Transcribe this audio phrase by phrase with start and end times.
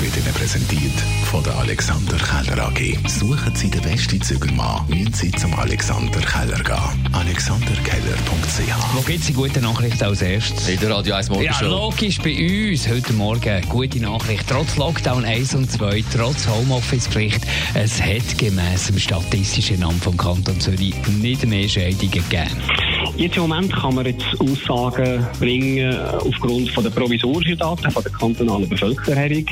[0.00, 0.92] wird Ihnen präsentiert
[1.24, 2.96] von der Alexander Keller AG.
[3.08, 7.08] Suchen Sie den besten Zügelmann, müssen Sie zum Alexander Keller gehen.
[7.12, 10.68] alexanderkeller.ch Wo gibt es die gute Nachricht als erstes?
[10.68, 11.64] In der Radio 1 Ja, Morgenshow.
[11.66, 13.62] logisch bei uns heute Morgen.
[13.68, 14.44] Gute Nachricht.
[14.48, 17.42] Trotz Lockdown 1 und 2, trotz Homeoffice-Pflicht,
[17.74, 22.50] es hat gemäss dem statistischen Amt vom Kanton Zürich nicht mehr Scheidungen gegeben.
[23.16, 28.12] Jetzt im Moment kann man jetzt Aussagen bringen aufgrund von der provisorischen Daten von der
[28.12, 29.44] kantonalen Bevölkerung.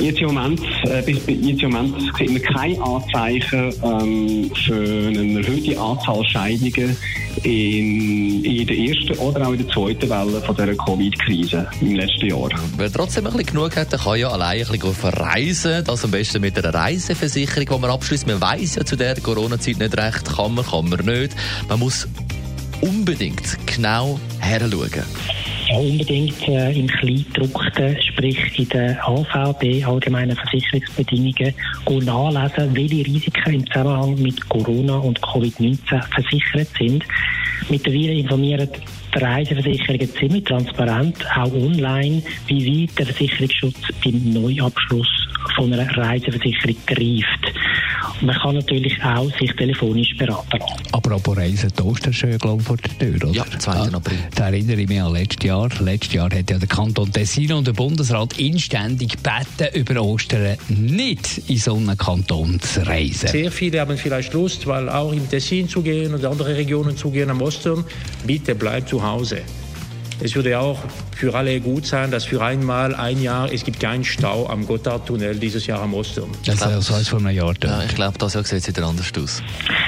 [0.00, 5.40] Jetzt im Moment, äh, bis, jetzt im Moment sehen wir keine Anzeichen ähm, für eine
[5.40, 6.96] erhöhte Anzahl Scheidungen
[7.44, 12.28] in, in der ersten oder auch in der zweiten Welle von dieser Covid-Krise im letzten
[12.28, 12.48] Jahr.
[12.78, 15.84] Wer trotzdem ein bisschen genug hat, der kann ja allein ein bisschen verreisen.
[15.84, 18.26] Das am besten mit einer Reiseversicherung, die man abschließt.
[18.26, 21.36] Man weiß ja zu der Corona-Zeit nicht recht, kann man, kann man nicht.
[21.68, 22.08] Man muss
[22.80, 24.90] unbedingt genau heranschauen.
[24.94, 25.04] Ja,
[25.78, 31.54] unbedingt äh, im Kleindruckten, sprich in den AVB, allgemeinen Versicherungsbedingungen,
[32.04, 37.04] nachlesen, welche Risiken im Zusammenhang mit Corona und Covid-19 versichert sind.
[37.68, 38.68] Mittlerweile informieren
[39.14, 45.08] die Reiseversicherungen ziemlich transparent, auch online, wie weit der Versicherungsschutz beim Neuabschluss
[45.56, 47.39] von einer Reiseversicherung greift.
[48.22, 50.82] Man kann natürlich auch sich telefonisch beraten lassen.
[50.92, 53.34] Apropos Reisen, die Osterschön, glaube ich, vor der Tür, oder?
[53.34, 53.72] Ja, 2.
[53.94, 54.18] April.
[54.34, 55.68] Da erinnere ich mich an letztes Jahr.
[55.80, 61.38] Letztes Jahr hat ja der Kanton Tessin und der Bundesrat inständig gebeten, über Ostern nicht
[61.48, 63.28] in so einen Kanton zu reisen.
[63.28, 67.10] Sehr viele haben vielleicht Lust, weil auch im Tessin zu gehen und andere Regionen zu
[67.10, 67.84] gehen am Ostern.
[68.26, 69.42] Bitte bleibt zu Hause.
[70.22, 70.78] Es würde auch
[71.16, 75.36] für alle gut sein, dass für einmal ein Jahr es gibt keinen Stau am Gotthardtunnel
[75.36, 76.30] dieses Jahr am Ostern.
[76.44, 77.54] Das ist ja so als vor einem Jahr.
[77.62, 79.42] Ja, ich glaube, das Jahr sieht es wieder anders aus.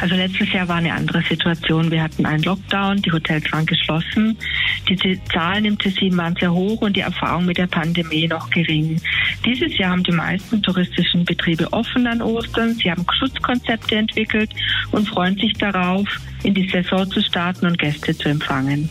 [0.00, 1.90] Also letztes Jahr war eine andere Situation.
[1.90, 4.36] Wir hatten einen Lockdown, die Hotels waren geschlossen.
[4.88, 9.00] Die Zahlen im Tessin waren sehr hoch und die Erfahrung mit der Pandemie noch gering.
[9.44, 12.74] Dieses Jahr haben die meisten touristischen Betriebe offen an Ostern.
[12.74, 14.50] Sie haben Schutzkonzepte entwickelt
[14.90, 16.06] und freuen sich darauf,
[16.42, 18.90] in die Saison zu starten und Gäste zu empfangen.